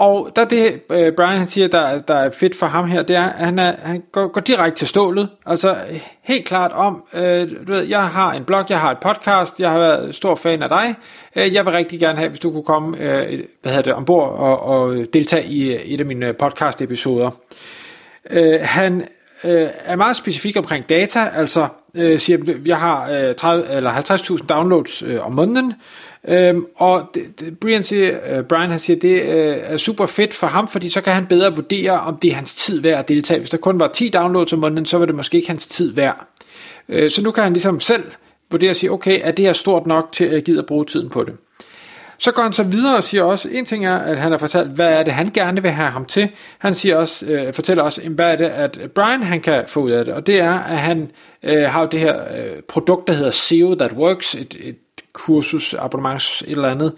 Og 0.00 0.30
der 0.36 0.44
det, 0.44 0.80
øh, 0.90 1.12
Brian 1.12 1.38
han 1.38 1.46
siger, 1.46 1.68
der, 1.68 1.98
der 1.98 2.14
er 2.14 2.30
fedt 2.30 2.56
for 2.56 2.66
ham 2.66 2.88
her, 2.88 3.02
det 3.02 3.16
er, 3.16 3.22
at 3.22 3.46
han, 3.46 3.58
er, 3.58 3.74
han 3.82 4.02
går, 4.12 4.26
går 4.26 4.40
direkte 4.40 4.78
til 4.78 4.88
stålet. 4.88 5.28
Altså 5.46 5.76
helt 6.22 6.44
klart 6.44 6.72
om, 6.72 7.04
øh, 7.14 7.50
du 7.66 7.72
ved, 7.72 7.82
jeg 7.82 8.06
har 8.06 8.32
en 8.32 8.44
blog, 8.44 8.64
jeg 8.68 8.80
har 8.80 8.90
et 8.90 8.98
podcast, 8.98 9.60
jeg 9.60 9.70
har 9.70 9.78
været 9.78 10.14
stor 10.14 10.34
fan 10.34 10.62
af 10.62 10.68
dig. 10.68 10.94
Øh, 11.36 11.54
jeg 11.54 11.64
vil 11.64 11.72
rigtig 11.72 12.00
gerne 12.00 12.18
have, 12.18 12.28
hvis 12.28 12.40
du 12.40 12.50
kunne 12.50 12.62
komme 12.62 12.98
øh, 12.98 13.40
hvad 13.62 13.72
hedder 13.72 13.82
det, 13.82 13.94
ombord 13.94 14.28
og, 14.28 14.60
og 14.62 14.96
deltage 15.12 15.46
i 15.46 15.94
et 15.94 16.00
af 16.00 16.06
mine 16.06 16.32
podcast 16.32 16.82
episoder. 16.82 17.30
Øh, 18.30 18.60
han 18.62 19.06
øh, 19.44 19.68
er 19.84 19.96
meget 19.96 20.16
specifik 20.16 20.56
omkring 20.56 20.88
data, 20.88 21.30
altså 21.34 21.68
øh, 21.94 22.18
siger, 22.18 22.38
jeg 22.66 22.76
har 22.76 23.10
øh, 23.10 23.34
30, 23.34 23.70
eller 23.70 23.92
50.000 23.92 24.46
downloads 24.46 25.02
øh, 25.02 25.26
om 25.26 25.32
måneden, 25.32 25.74
Øhm, 26.28 26.66
og 26.76 27.10
det, 27.14 27.40
det, 27.40 27.58
Brian 27.58 27.82
siger, 27.82 28.18
øh, 28.38 28.44
Brian 28.44 28.70
han 28.70 28.78
siger, 28.78 28.98
det 28.98 29.22
øh, 29.22 29.56
er 29.62 29.76
super 29.76 30.06
fedt 30.06 30.34
for 30.34 30.46
ham, 30.46 30.68
fordi 30.68 30.88
så 30.88 31.00
kan 31.00 31.12
han 31.12 31.26
bedre 31.26 31.54
vurdere, 31.54 32.00
om 32.00 32.16
det 32.16 32.30
er 32.30 32.34
hans 32.34 32.54
tid 32.54 32.80
værd 32.80 32.98
at 32.98 33.08
deltage. 33.08 33.38
Hvis 33.38 33.50
der 33.50 33.56
kun 33.56 33.80
var 33.80 33.88
10 33.88 34.08
downloads 34.08 34.52
om 34.52 34.58
måneden, 34.58 34.86
så 34.86 34.98
var 34.98 35.06
det 35.06 35.14
måske 35.14 35.36
ikke 35.36 35.48
hans 35.48 35.66
tid 35.66 35.94
værd. 35.94 36.26
Øh, 36.88 37.10
så 37.10 37.22
nu 37.22 37.30
kan 37.30 37.42
han 37.42 37.52
ligesom 37.52 37.80
selv 37.80 38.04
vurdere 38.50 38.70
og 38.70 38.76
sige, 38.76 38.90
okay, 38.90 39.20
er 39.22 39.32
det 39.32 39.44
her 39.44 39.52
stort 39.52 39.86
nok 39.86 40.08
til 40.12 40.24
at 40.24 40.48
jeg 40.48 40.58
at 40.58 40.66
bruge 40.66 40.84
tiden 40.84 41.08
på 41.08 41.22
det? 41.22 41.34
Så 42.18 42.32
går 42.32 42.42
han 42.42 42.52
så 42.52 42.62
videre 42.62 42.96
og 42.96 43.04
siger 43.04 43.22
også, 43.22 43.48
en 43.52 43.64
ting 43.64 43.86
er, 43.86 43.96
at 43.96 44.18
han 44.18 44.32
har 44.32 44.38
fortalt, 44.38 44.68
hvad 44.68 44.92
er 44.92 45.02
det, 45.02 45.12
han 45.12 45.30
gerne 45.34 45.62
vil 45.62 45.70
have 45.70 45.90
ham 45.90 46.04
til. 46.04 46.30
Han 46.58 46.74
siger 46.74 46.96
også, 46.96 47.26
øh, 47.26 47.54
fortæller 47.54 47.82
også, 47.82 48.00
hvad 48.08 48.32
er 48.32 48.36
det, 48.36 48.44
at 48.44 48.78
Brian 48.94 49.22
han 49.22 49.40
kan 49.40 49.64
få 49.68 49.80
ud 49.80 49.90
af 49.90 50.04
det. 50.04 50.14
Og 50.14 50.26
det 50.26 50.40
er, 50.40 50.54
at 50.54 50.78
han 50.78 51.10
øh, 51.42 51.62
har 51.62 51.86
det 51.86 52.00
her 52.00 52.16
øh, 52.20 52.62
produkt, 52.68 53.08
der 53.08 53.12
hedder 53.12 53.30
SEO 53.30 53.74
That 53.74 53.92
Works, 53.92 54.34
et, 54.34 54.56
et 54.60 54.76
kursus, 55.12 55.74
abonnements, 55.74 56.42
et 56.42 56.50
eller 56.50 56.68
andet. 56.68 56.92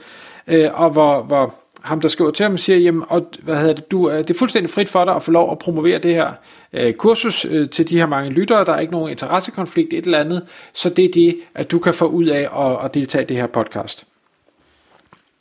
Øh, 0.46 0.70
og 0.74 0.90
hvor, 0.90 1.22
hvor 1.22 1.54
ham, 1.82 2.00
der 2.00 2.08
skriver 2.08 2.30
til 2.30 2.42
ham, 2.42 2.58
siger, 2.58 2.78
jamen, 2.78 3.04
og, 3.08 3.26
hvad 3.42 3.56
hedder 3.56 3.74
det, 3.74 3.90
du, 3.90 4.10
øh, 4.10 4.18
det 4.18 4.30
er 4.30 4.38
fuldstændig 4.38 4.70
frit 4.70 4.88
for 4.88 5.04
dig 5.04 5.14
at 5.14 5.22
få 5.22 5.30
lov 5.30 5.52
at 5.52 5.58
promovere 5.58 5.98
det 5.98 6.14
her 6.14 6.30
øh, 6.72 6.92
kursus 6.92 7.44
øh, 7.44 7.70
til 7.70 7.88
de 7.88 7.98
her 7.98 8.06
mange 8.06 8.30
lyttere. 8.30 8.64
Der 8.64 8.72
er 8.72 8.80
ikke 8.80 8.92
nogen 8.92 9.10
interessekonflikt, 9.10 9.92
et 9.92 10.04
eller 10.04 10.18
andet. 10.18 10.46
Så 10.72 10.88
det 10.88 11.04
er 11.04 11.12
det, 11.14 11.36
at 11.54 11.70
du 11.70 11.78
kan 11.78 11.94
få 11.94 12.06
ud 12.06 12.26
af 12.26 12.48
at, 12.66 12.84
at 12.84 12.94
deltage 12.94 13.24
i 13.24 13.26
det 13.26 13.36
her 13.36 13.46
podcast. 13.46 14.06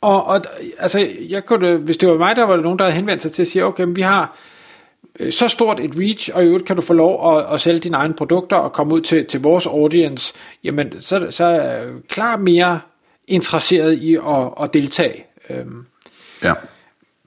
Og, 0.00 0.26
og 0.26 0.40
altså, 0.78 1.08
jeg 1.28 1.44
kunne, 1.44 1.68
øh, 1.68 1.82
hvis 1.82 1.98
det 1.98 2.08
var 2.08 2.16
mig, 2.16 2.36
der 2.36 2.44
var 2.44 2.56
der 2.56 2.62
nogen, 2.62 2.78
der 2.78 2.84
havde 2.84 2.96
henvendt 2.96 3.22
sig 3.22 3.32
til 3.32 3.42
at 3.42 3.48
sige, 3.48 3.64
okay, 3.64 3.84
men 3.84 3.96
vi 3.96 4.02
har 4.02 4.36
så 5.30 5.48
stort 5.48 5.80
et 5.80 5.90
reach, 5.98 6.30
og 6.34 6.42
i 6.44 6.46
øvrigt 6.46 6.64
kan 6.64 6.76
du 6.76 6.82
få 6.82 6.92
lov 6.92 7.36
at, 7.36 7.54
at 7.54 7.60
sælge 7.60 7.80
dine 7.80 7.96
egne 7.96 8.14
produkter 8.14 8.56
og 8.56 8.72
komme 8.72 8.94
ud 8.94 9.00
til, 9.00 9.26
til 9.26 9.42
vores 9.42 9.66
audience, 9.66 10.34
jamen 10.64 11.00
så, 11.00 11.26
så 11.30 11.44
er 11.44 11.84
klart 12.08 12.40
mere 12.40 12.80
interesseret 13.28 13.92
i 13.92 14.14
at, 14.14 14.50
at 14.62 14.74
deltage. 14.74 15.24
Øhm, 15.50 15.86
ja. 16.44 16.54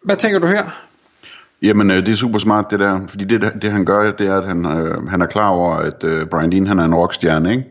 Hvad 0.04 0.18
tænker 0.18 0.40
du 0.40 0.48
her? 0.48 0.86
Jamen, 1.62 1.92
øh, 1.92 1.98
det 1.98 2.10
er 2.10 2.16
super 2.16 2.40
smart 2.40 2.72
det 2.72 2.80
der, 2.80 3.08
fordi 3.08 3.24
det, 3.24 3.54
det 3.62 3.72
han 3.72 3.86
gør, 3.86 4.12
det 4.12 4.28
er, 4.28 4.38
at 4.38 4.48
han, 4.48 4.66
øh, 4.66 5.08
han 5.08 5.22
er 5.22 5.26
klar 5.26 5.50
over, 5.50 5.76
at 5.76 6.04
øh, 6.04 6.28
Brian 6.28 6.52
Dean, 6.52 6.68
han 6.68 6.80
er 6.80 6.86
en 6.86 6.96
rockstjerne, 6.96 7.52
ikke? 7.52 7.64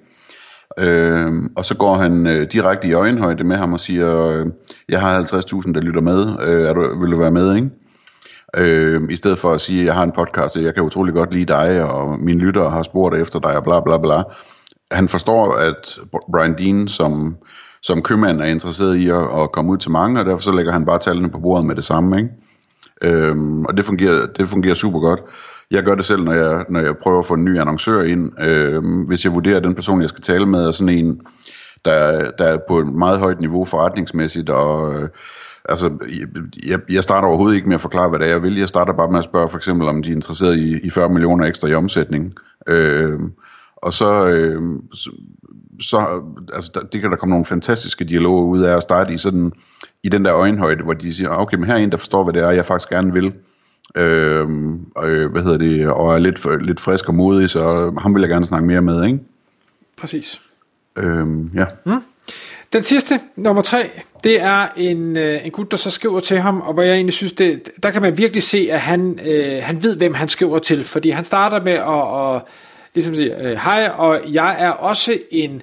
Øh, 0.78 1.32
og 1.56 1.64
så 1.64 1.76
går 1.76 1.94
han 1.94 2.26
øh, 2.26 2.46
direkte 2.52 2.88
i 2.88 2.92
øjenhøjde 2.92 3.44
med 3.44 3.56
ham 3.56 3.72
og 3.72 3.80
siger, 3.80 4.28
øh, 4.28 4.46
jeg 4.88 5.00
har 5.00 5.22
50.000, 5.22 5.72
der 5.72 5.80
lytter 5.80 6.00
med, 6.00 6.36
øh, 6.42 6.68
er 6.68 6.72
du, 6.72 7.00
vil 7.00 7.10
du 7.10 7.18
være 7.18 7.30
med, 7.30 7.56
ikke? 7.56 7.70
Øh, 8.56 9.02
I 9.10 9.16
stedet 9.16 9.38
for 9.38 9.52
at 9.52 9.60
sige, 9.60 9.80
at 9.80 9.86
jeg 9.86 9.94
har 9.94 10.02
en 10.02 10.12
podcast, 10.12 10.56
og 10.56 10.62
jeg 10.62 10.74
kan 10.74 10.82
utrolig 10.82 11.14
godt 11.14 11.34
lide 11.34 11.44
dig, 11.44 11.82
og 11.82 12.20
mine 12.20 12.40
lyttere 12.40 12.70
har 12.70 12.82
spurgt 12.82 13.16
efter 13.16 13.38
dig, 13.38 13.56
og 13.56 13.64
bla 13.64 13.80
bla 13.80 13.98
bla. 13.98 14.22
Han 14.90 15.08
forstår, 15.08 15.52
at 15.54 15.98
Brian 16.32 16.58
Dean 16.58 16.88
som, 16.88 17.36
som 17.82 18.02
købmand 18.02 18.40
er 18.40 18.46
interesseret 18.46 18.96
i 18.96 19.08
at, 19.08 19.42
at 19.42 19.52
komme 19.52 19.72
ud 19.72 19.78
til 19.78 19.90
mange, 19.90 20.20
og 20.20 20.26
derfor 20.26 20.42
så 20.42 20.52
lægger 20.52 20.72
han 20.72 20.84
bare 20.84 20.98
tallene 20.98 21.30
på 21.30 21.38
bordet 21.38 21.66
med 21.66 21.74
det 21.74 21.84
samme, 21.84 22.16
ikke? 22.16 22.30
Øhm, 23.02 23.64
og 23.64 23.76
det 23.76 23.84
fungerer, 23.84 24.26
det 24.26 24.48
fungerer 24.48 24.74
super 24.74 25.00
godt. 25.00 25.20
Jeg 25.70 25.82
gør 25.82 25.94
det 25.94 26.04
selv, 26.04 26.22
når 26.22 26.32
jeg, 26.32 26.64
når 26.68 26.80
jeg 26.80 26.96
prøver 27.02 27.18
at 27.18 27.26
få 27.26 27.34
en 27.34 27.44
ny 27.44 27.58
annoncør 27.58 28.02
ind. 28.02 28.42
Øhm, 28.42 29.02
hvis 29.02 29.24
jeg 29.24 29.34
vurderer, 29.34 29.56
at 29.56 29.64
den 29.64 29.74
person, 29.74 30.00
jeg 30.00 30.08
skal 30.08 30.22
tale 30.22 30.46
med, 30.46 30.66
er 30.66 30.70
sådan 30.70 30.98
en, 30.98 31.20
der, 31.84 32.30
der 32.38 32.44
er 32.44 32.58
på 32.68 32.78
et 32.78 32.86
meget 32.86 33.18
højt 33.18 33.40
niveau 33.40 33.64
forretningsmæssigt, 33.64 34.50
og 34.50 34.94
øh, 34.94 35.08
altså, 35.68 35.98
jeg, 36.66 36.80
jeg 36.90 37.04
starter 37.04 37.28
overhovedet 37.28 37.56
ikke 37.56 37.68
med 37.68 37.74
at 37.74 37.80
forklare, 37.80 38.08
hvad 38.08 38.18
det 38.18 38.26
er, 38.26 38.30
jeg 38.30 38.42
vil. 38.42 38.58
Jeg 38.58 38.68
starter 38.68 38.92
bare 38.92 39.10
med 39.10 39.18
at 39.18 39.24
spørge 39.24 39.48
for 39.48 39.56
eksempel, 39.56 39.88
om 39.88 40.02
de 40.02 40.10
er 40.10 40.14
interesseret 40.14 40.56
i, 40.56 40.86
i 40.86 40.90
40 40.90 41.08
millioner 41.08 41.46
ekstra 41.46 41.68
i 41.68 41.74
omsætning. 41.74 42.34
Øh, 42.66 43.20
og 43.76 43.92
så, 43.92 44.26
øh, 44.26 44.62
så, 44.92 45.10
så 45.80 46.22
altså, 46.52 46.70
der, 46.74 46.80
det 46.80 47.00
kan 47.00 47.10
der 47.10 47.16
komme 47.16 47.30
nogle 47.30 47.44
fantastiske 47.44 48.04
dialoger 48.04 48.44
ud 48.44 48.62
af 48.62 48.76
at 48.76 48.82
starte 48.82 49.14
i 49.14 49.18
sådan 49.18 49.52
i 50.02 50.08
den 50.08 50.24
der 50.24 50.34
øjenhøjde, 50.34 50.84
hvor 50.84 50.92
de 50.92 51.14
siger, 51.14 51.28
okay, 51.28 51.56
men 51.56 51.66
her 51.66 51.74
er 51.74 51.78
en, 51.78 51.90
der 51.90 51.96
forstår, 51.96 52.24
hvad 52.24 52.32
det 52.32 52.42
er, 52.42 52.50
jeg 52.50 52.66
faktisk 52.66 52.88
gerne 52.88 53.12
vil. 53.12 53.32
Øh, 53.94 54.48
øh, 55.02 55.30
hvad 55.30 55.42
hedder 55.42 55.58
det, 55.58 55.88
og 55.88 56.14
er 56.14 56.18
lidt, 56.18 56.64
lidt 56.66 56.80
frisk 56.80 57.08
og 57.08 57.14
modig, 57.14 57.50
så 57.50 57.92
ham 57.98 58.14
vil 58.14 58.20
jeg 58.20 58.30
gerne 58.30 58.46
snakke 58.46 58.66
mere 58.66 58.82
med, 58.82 59.04
ikke? 59.04 59.18
Præcis. 60.00 60.40
Øh, 60.96 61.26
ja. 61.54 61.64
Mm. 61.84 61.92
Den 62.72 62.82
sidste, 62.82 63.20
nummer 63.36 63.62
tre, 63.62 63.78
det 64.24 64.40
er 64.40 64.68
en, 64.76 65.16
øh, 65.16 65.46
en 65.46 65.52
gut, 65.52 65.70
der 65.70 65.76
så 65.76 65.90
skriver 65.90 66.20
til 66.20 66.38
ham, 66.38 66.60
og 66.60 66.72
hvor 66.72 66.82
jeg 66.82 66.94
egentlig 66.94 67.14
synes, 67.14 67.32
det, 67.32 67.70
der 67.82 67.90
kan 67.90 68.02
man 68.02 68.18
virkelig 68.18 68.42
se, 68.42 68.68
at 68.70 68.80
han, 68.80 69.20
øh, 69.26 69.62
han 69.62 69.82
ved, 69.82 69.96
hvem 69.96 70.14
han 70.14 70.28
skriver 70.28 70.58
til, 70.58 70.84
fordi 70.84 71.10
han 71.10 71.24
starter 71.24 71.62
med 71.62 71.72
at, 71.72 72.36
at 72.36 72.42
ligesom 72.94 73.14
sige, 73.14 73.48
øh, 73.48 73.56
hej, 73.56 73.90
og 73.96 74.20
jeg 74.32 74.56
er 74.58 74.70
også 74.70 75.18
en 75.30 75.62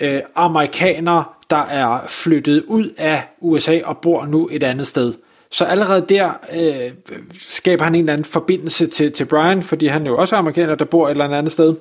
øh, 0.00 0.20
amerikaner, 0.34 1.36
der 1.50 1.64
er 1.64 1.98
flyttet 2.08 2.64
ud 2.66 2.90
af 2.98 3.22
USA 3.40 3.80
og 3.84 3.98
bor 3.98 4.26
nu 4.26 4.48
et 4.52 4.62
andet 4.62 4.86
sted. 4.86 5.12
Så 5.50 5.64
allerede 5.64 6.06
der 6.08 6.30
øh, 6.56 6.92
skaber 7.40 7.84
han 7.84 7.94
en 7.94 8.00
eller 8.00 8.12
anden 8.12 8.24
forbindelse 8.24 8.86
til, 8.86 9.12
til 9.12 9.24
Brian, 9.24 9.62
fordi 9.62 9.86
han 9.86 10.06
er 10.06 10.10
jo 10.10 10.16
også 10.16 10.36
amerikaner, 10.36 10.74
der 10.74 10.84
bor 10.84 11.06
et 11.06 11.10
eller 11.10 11.28
andet 11.28 11.52
sted. 11.52 11.74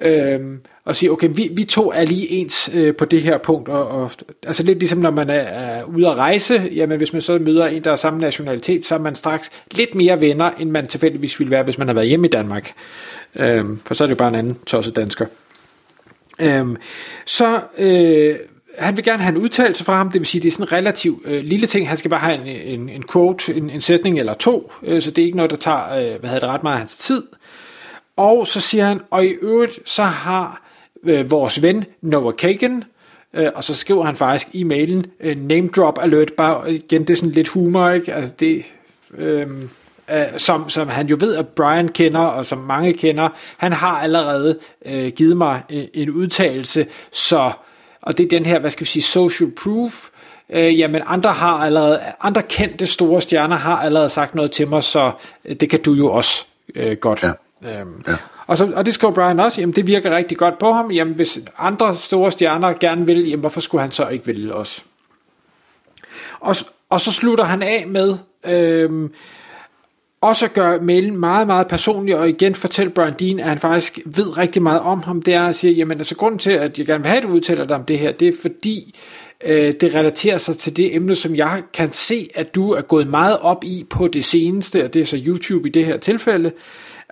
Øh, 0.00 0.40
og 0.84 0.96
sige, 0.96 1.10
okay, 1.10 1.28
vi, 1.34 1.50
vi 1.52 1.64
to 1.64 1.92
er 1.92 2.04
lige 2.04 2.30
ens 2.30 2.70
øh, 2.74 2.96
på 2.96 3.04
det 3.04 3.22
her 3.22 3.38
punkt, 3.38 3.68
og, 3.68 3.88
og, 3.88 4.10
altså 4.46 4.62
lidt 4.62 4.78
ligesom 4.78 4.98
når 4.98 5.10
man 5.10 5.30
er, 5.30 5.34
er 5.34 5.84
ude 5.84 6.08
at 6.08 6.16
rejse, 6.16 6.68
jamen 6.74 6.96
hvis 6.96 7.12
man 7.12 7.22
så 7.22 7.38
møder 7.38 7.66
en, 7.66 7.84
der 7.84 7.92
er 7.92 7.96
samme 7.96 8.20
nationalitet, 8.20 8.84
så 8.84 8.94
er 8.94 8.98
man 8.98 9.14
straks 9.14 9.50
lidt 9.70 9.94
mere 9.94 10.20
venner, 10.20 10.50
end 10.58 10.70
man 10.70 10.86
tilfældigvis 10.86 11.38
ville 11.38 11.50
være, 11.50 11.62
hvis 11.62 11.78
man 11.78 11.86
har 11.86 11.94
været 11.94 12.08
hjemme 12.08 12.26
i 12.26 12.30
Danmark. 12.30 12.72
Øh, 13.36 13.64
for 13.84 13.94
så 13.94 14.04
er 14.04 14.06
det 14.06 14.10
jo 14.10 14.16
bare 14.16 14.28
en 14.28 14.34
anden 14.34 14.58
tosset 14.66 14.96
dansker. 14.96 15.26
Øh, 16.40 16.66
så 17.24 17.60
øh, 17.78 18.36
han 18.78 18.96
vil 18.96 19.04
gerne 19.04 19.22
have 19.22 19.36
en 19.36 19.42
udtalelse 19.42 19.84
fra 19.84 19.96
ham, 19.96 20.10
det 20.10 20.20
vil 20.20 20.26
sige, 20.26 20.42
det 20.42 20.48
er 20.48 20.52
sådan 20.52 20.64
en 20.64 20.72
relativ 20.72 21.22
øh, 21.24 21.40
lille 21.42 21.66
ting, 21.66 21.88
han 21.88 21.96
skal 21.96 22.10
bare 22.10 22.20
have 22.20 22.34
en, 22.34 22.80
en, 22.80 22.88
en 22.88 23.04
quote, 23.12 23.54
en, 23.54 23.70
en 23.70 23.80
sætning 23.80 24.18
eller 24.18 24.34
to, 24.34 24.72
øh, 24.82 25.02
så 25.02 25.10
det 25.10 25.22
er 25.22 25.26
ikke 25.26 25.36
noget, 25.36 25.50
der 25.50 25.56
tager, 25.56 25.94
øh, 25.94 26.20
hvad 26.20 26.30
hedder 26.30 26.46
det, 26.46 26.48
ret 26.48 26.62
meget 26.62 26.74
af 26.74 26.78
hans 26.78 26.98
tid. 26.98 27.22
Og 28.16 28.46
så 28.46 28.60
siger 28.60 28.84
han, 28.84 29.00
og 29.10 29.24
i 29.24 29.28
øvrigt, 29.28 29.78
så 29.84 30.02
har 30.02 30.62
øh, 31.04 31.30
vores 31.30 31.62
ven 31.62 31.84
Noah 32.02 32.34
Kagan, 32.34 32.84
øh, 33.34 33.50
og 33.54 33.64
så 33.64 33.74
skriver 33.74 34.04
han 34.04 34.16
faktisk 34.16 34.48
i 34.52 34.62
mailen, 34.62 35.06
øh, 35.20 35.36
name 35.36 35.68
drop 35.68 35.98
alert, 36.02 36.32
bare 36.32 36.72
igen, 36.72 37.00
det 37.00 37.10
er 37.10 37.16
sådan 37.16 37.30
lidt 37.30 37.48
humor, 37.48 37.88
ikke? 37.88 38.14
Altså 38.14 38.34
det, 38.40 38.64
øh, 39.18 39.48
øh, 40.10 40.26
som, 40.36 40.68
som 40.68 40.88
han 40.88 41.06
jo 41.06 41.16
ved, 41.20 41.36
at 41.36 41.48
Brian 41.48 41.88
kender, 41.88 42.20
og 42.20 42.46
som 42.46 42.58
mange 42.58 42.92
kender, 42.92 43.28
han 43.56 43.72
har 43.72 44.00
allerede 44.00 44.58
øh, 44.86 45.12
givet 45.12 45.36
mig 45.36 45.62
en, 45.70 45.88
en 45.94 46.10
udtalelse, 46.10 46.86
så, 47.12 47.50
og 48.02 48.18
det 48.18 48.24
er 48.24 48.28
den 48.28 48.46
her, 48.46 48.58
hvad 48.58 48.70
skal 48.70 48.84
vi 48.84 48.90
sige, 48.90 49.02
social 49.02 49.50
proof, 49.50 50.08
øh, 50.50 50.78
jamen 50.78 51.02
andre 51.06 51.30
har 51.30 51.58
allerede, 51.58 52.00
andre 52.20 52.42
kendte 52.42 52.86
store 52.86 53.22
stjerner 53.22 53.56
har 53.56 53.76
allerede 53.76 54.08
sagt 54.08 54.34
noget 54.34 54.50
til 54.50 54.68
mig, 54.68 54.84
så 54.84 55.12
øh, 55.44 55.56
det 55.56 55.70
kan 55.70 55.82
du 55.82 55.92
jo 55.92 56.10
også 56.10 56.44
øh, 56.74 56.96
godt. 56.96 57.22
Ja. 57.22 57.32
Øhm, 57.64 58.02
ja. 58.08 58.16
Og, 58.46 58.58
så, 58.58 58.72
og 58.74 58.86
det 58.86 58.94
skriver 58.94 59.14
Brian 59.14 59.40
også, 59.40 59.60
jamen 59.60 59.74
det 59.74 59.86
virker 59.86 60.16
rigtig 60.16 60.38
godt 60.38 60.58
på 60.58 60.72
ham, 60.72 60.90
jamen 60.90 61.14
hvis 61.14 61.40
andre 61.58 61.96
store 61.96 62.32
stjerner 62.32 62.72
gerne 62.72 63.06
vil, 63.06 63.28
jamen 63.28 63.40
hvorfor 63.40 63.60
skulle 63.60 63.82
han 63.82 63.90
så 63.90 64.08
ikke 64.08 64.26
vælge 64.26 64.54
os? 64.54 64.84
Og, 66.40 66.56
og 66.90 67.00
så 67.00 67.12
slutter 67.12 67.44
han 67.44 67.62
af 67.62 67.84
med, 67.88 68.18
øhm, 68.44 69.12
også 70.20 70.44
at 70.44 70.52
gøre 70.52 70.78
mailen 70.80 71.16
meget, 71.16 71.46
meget 71.46 71.68
personlig, 71.68 72.18
og 72.18 72.28
igen 72.28 72.54
fortælle 72.54 72.92
Brian 72.92 73.12
Dean, 73.12 73.38
at 73.38 73.48
han 73.48 73.58
faktisk 73.58 73.98
ved 74.04 74.38
rigtig 74.38 74.62
meget 74.62 74.80
om 74.80 75.02
ham, 75.02 75.22
det 75.22 75.34
er 75.34 75.46
at 75.46 75.56
sige, 75.56 75.72
jamen 75.72 75.98
altså 75.98 76.14
grunden 76.14 76.38
til, 76.38 76.50
at 76.50 76.78
jeg 76.78 76.86
gerne 76.86 77.02
vil 77.02 77.10
have, 77.10 77.22
at 77.22 77.28
du 77.28 77.28
udtaler 77.28 77.64
dig 77.64 77.76
om 77.76 77.84
det 77.84 77.98
her, 77.98 78.12
det 78.12 78.28
er 78.28 78.32
fordi, 78.42 78.98
øh, 79.44 79.74
det 79.80 79.94
relaterer 79.94 80.38
sig 80.38 80.58
til 80.58 80.76
det 80.76 80.96
emne, 80.96 81.16
som 81.16 81.36
jeg 81.36 81.62
kan 81.74 81.92
se, 81.92 82.28
at 82.34 82.54
du 82.54 82.70
er 82.70 82.82
gået 82.82 83.06
meget 83.06 83.38
op 83.38 83.64
i 83.64 83.86
på 83.90 84.08
det 84.08 84.24
seneste, 84.24 84.84
og 84.84 84.94
det 84.94 85.02
er 85.02 85.06
så 85.06 85.22
YouTube 85.26 85.68
i 85.68 85.70
det 85.70 85.84
her 85.84 85.96
tilfælde, 85.96 86.52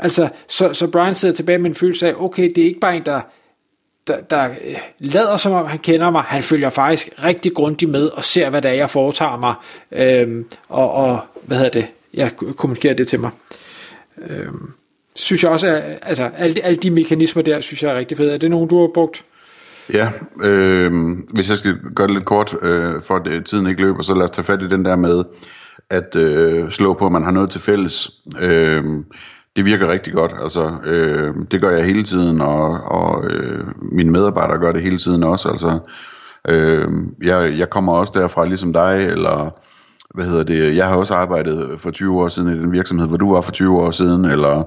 Altså, 0.02 0.28
så, 0.49 0.73
så 0.73 0.87
Brian 0.87 1.14
sidder 1.14 1.35
tilbage 1.35 1.59
med 1.59 1.71
en 1.71 1.75
følelse 1.75 2.09
af, 2.09 2.14
okay, 2.19 2.52
det 2.54 2.59
er 2.59 2.66
ikke 2.66 2.80
bare 2.80 2.97
en, 2.97 3.02
der, 3.07 3.21
der, 4.07 4.21
der 4.21 4.45
øh, 4.45 4.76
lader 4.99 5.37
som 5.37 5.52
om 5.52 5.66
han 5.66 5.78
kender 5.78 6.11
mig, 6.11 6.23
han 6.23 6.42
følger 6.42 6.71
faktisk 6.71 7.11
rigtig 7.25 7.54
grundigt 7.54 7.90
med 7.90 8.09
og 8.09 8.25
ser, 8.25 8.50
hvad 8.50 8.62
det 8.62 8.71
er, 8.71 8.75
jeg 8.75 8.90
foretager 8.90 9.37
mig, 9.37 9.54
øhm, 9.92 10.47
og, 10.69 10.92
og, 10.92 11.21
hvad 11.42 11.57
hedder 11.57 11.80
det, 11.80 11.87
jeg 12.14 12.30
kommunikerer 12.57 12.95
det 12.95 13.09
til 13.09 13.21
mig. 13.21 13.30
Øhm, 14.28 14.73
synes 15.14 15.42
jeg 15.42 15.50
også, 15.50 15.66
at, 15.66 15.99
altså, 16.02 16.30
alle, 16.37 16.64
alle 16.64 16.76
de 16.76 16.90
mekanismer 16.90 17.42
der, 17.42 17.61
synes 17.61 17.83
jeg 17.83 17.92
er 17.92 17.99
rigtig 17.99 18.16
fede. 18.16 18.35
Er 18.35 18.38
det 18.38 18.50
nogen, 18.50 18.69
du 18.69 18.80
har 18.80 18.90
brugt? 18.95 19.25
Ja, 19.92 20.09
øh, 20.42 20.92
hvis 21.35 21.50
jeg 21.50 21.59
skal 21.59 21.75
gøre 21.95 22.07
det 22.07 22.14
lidt 22.14 22.25
kort, 22.25 22.57
øh, 22.62 23.02
for 23.02 23.16
at 23.16 23.26
øh, 23.26 23.45
tiden 23.45 23.66
ikke 23.66 23.83
løber, 23.83 24.02
så 24.02 24.14
lad 24.14 24.23
os 24.23 24.30
tage 24.30 24.45
fat 24.45 24.62
i 24.62 24.69
den 24.69 24.85
der 24.85 24.97
med 24.97 25.25
at 25.90 26.16
øh, 26.16 26.71
slå 26.71 26.95
på, 26.95 27.07
at 27.07 27.12
man 27.12 27.25
har 27.25 27.30
noget 27.30 27.50
til 27.50 27.61
fælles. 27.61 28.11
Øh, 28.40 28.85
det 29.57 29.64
virker 29.64 29.88
rigtig 29.88 30.12
godt. 30.12 30.35
Altså, 30.42 30.73
øh, 30.85 31.35
det 31.50 31.61
gør 31.61 31.71
jeg 31.71 31.85
hele 31.85 32.02
tiden, 32.02 32.40
og, 32.40 32.80
og 32.85 33.25
øh, 33.25 33.64
mine 33.92 34.11
medarbejdere 34.11 34.59
gør 34.59 34.73
det 34.73 34.83
hele 34.83 34.99
tiden 34.99 35.25
også. 35.25 35.49
Altså, 35.49 35.78
øh, 36.49 36.88
jeg, 37.23 37.59
jeg 37.59 37.71
kommer 37.71 37.92
også 37.92 38.12
derfra 38.16 38.45
ligesom 38.45 38.73
dig, 38.73 39.07
eller 39.11 39.50
hvad 40.14 40.25
hedder 40.25 40.45
det, 40.45 40.76
jeg 40.76 40.87
har 40.87 40.97
også 40.97 41.14
arbejdet 41.14 41.80
for 41.80 41.90
20 41.90 42.23
år 42.23 42.28
siden 42.28 42.57
i 42.57 42.59
den 42.59 42.73
virksomhed, 42.73 43.09
hvor 43.09 43.16
du 43.16 43.33
var 43.35 43.40
for 43.40 43.52
20 43.52 43.80
år 43.80 43.90
siden, 43.90 44.25
eller 44.25 44.64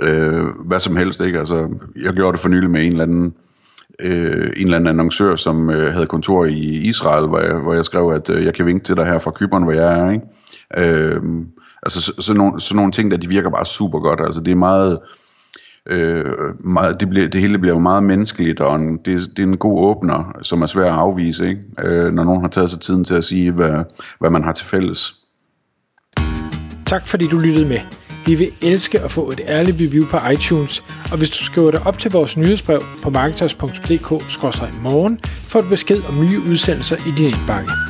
øh, 0.00 0.46
hvad 0.64 0.78
som 0.78 0.96
helst, 0.96 1.20
ikke? 1.20 1.38
Altså, 1.38 1.76
jeg 2.02 2.12
gjorde 2.12 2.32
det 2.32 2.40
for 2.40 2.48
nylig 2.48 2.70
med 2.70 2.84
en 2.84 2.90
eller 2.90 3.04
anden, 3.04 3.34
øh, 4.00 4.50
en 4.56 4.64
eller 4.64 4.76
anden 4.76 4.88
annoncør, 4.88 5.36
som 5.36 5.70
øh, 5.70 5.92
havde 5.92 6.06
kontor 6.06 6.44
i 6.44 6.64
Israel, 6.64 7.26
hvor 7.26 7.38
jeg, 7.38 7.54
hvor 7.54 7.74
jeg 7.74 7.84
skrev, 7.84 8.08
at 8.08 8.30
øh, 8.30 8.44
jeg 8.44 8.54
kan 8.54 8.66
vinke 8.66 8.84
til 8.84 8.96
dig 8.96 9.06
her 9.06 9.18
fra 9.18 9.30
Kyberen, 9.30 9.64
hvor 9.64 9.72
jeg 9.72 9.98
er, 9.98 10.10
ikke? 10.10 10.24
Øh, 10.76 11.22
Altså 11.82 12.02
så, 12.02 12.12
så 12.18 12.34
nogle, 12.34 12.60
så 12.60 12.76
nogle 12.76 12.92
ting 12.92 13.10
der, 13.10 13.16
de 13.16 13.28
virker 13.28 13.50
bare 13.50 13.66
super 13.66 13.98
godt. 13.98 14.20
Altså 14.20 14.40
det 14.40 14.50
er 14.50 14.56
meget, 14.56 14.98
øh, 15.90 16.24
meget 16.64 17.00
det, 17.00 17.08
bliver, 17.08 17.28
det 17.28 17.40
hele 17.40 17.58
bliver 17.58 17.74
jo 17.74 17.80
meget 17.80 18.02
menneskeligt, 18.02 18.60
og 18.60 18.76
en, 18.76 18.98
det, 19.04 19.30
det 19.36 19.42
er 19.42 19.46
en 19.46 19.56
god 19.56 19.80
åbner, 19.80 20.32
som 20.42 20.62
er 20.62 20.66
svær 20.66 20.92
at 20.92 20.98
afvise, 20.98 21.48
ikke? 21.48 21.62
Øh, 21.78 22.14
når 22.14 22.24
nogen 22.24 22.40
har 22.40 22.48
taget 22.48 22.70
sig 22.70 22.80
tiden 22.80 23.04
til 23.04 23.14
at 23.14 23.24
sige, 23.24 23.50
hvad, 23.50 23.84
hvad 24.18 24.30
man 24.30 24.44
har 24.44 24.52
til 24.52 24.66
fælles. 24.66 25.14
Tak 26.86 27.06
fordi 27.06 27.26
du 27.26 27.38
lyttede 27.38 27.68
med. 27.68 27.80
Vi 28.26 28.34
vil 28.34 28.48
elske 28.62 29.00
at 29.00 29.10
få 29.10 29.30
et 29.30 29.40
ærligt 29.46 29.76
review 29.80 30.06
på 30.06 30.18
iTunes, 30.32 30.84
og 31.12 31.18
hvis 31.18 31.30
du 31.30 31.44
skriver 31.44 31.70
dig 31.70 31.86
op 31.86 31.98
til 31.98 32.10
vores 32.10 32.36
nyhedsbrev 32.36 32.82
på 33.02 33.10
marketers.dk-morgen, 33.10 35.20
får 35.24 35.60
du 35.60 35.68
besked 35.68 36.02
om 36.08 36.20
nye 36.20 36.40
udsendelser 36.50 36.96
i 36.96 37.10
din 37.16 37.26
indbakke. 37.26 37.89